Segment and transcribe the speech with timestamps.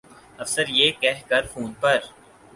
[0.39, 1.99] افسر یہ کہہ کر فون پر